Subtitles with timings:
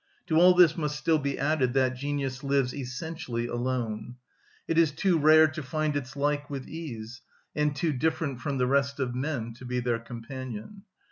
[0.25, 4.15] To all this must still be added that genius lives essentially alone.
[4.67, 7.21] It is too rare to find its like with ease,
[7.55, 10.85] and too different from the rest of men to be their companion.